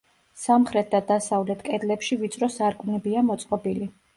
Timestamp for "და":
0.95-1.01